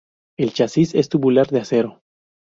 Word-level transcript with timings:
El 0.35 0.51
chasis 0.53 0.95
es 0.95 1.09
tubular 1.09 1.45
de 1.49 1.59
acero. 1.59 2.01